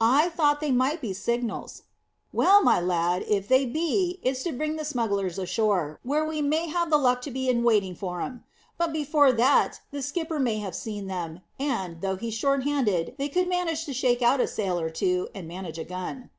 [0.00, 1.82] "I thought they might be signals."
[2.32, 6.68] "Well, my lad, if they be, it's to bring the smugglers ashore, where we may
[6.68, 8.44] have the luck to be in waiting for 'em.
[8.78, 13.28] But before that the skipper may have seen them, and, though he's short handed, they
[13.28, 16.30] could manage to shake out a sail or two, and manage a gun."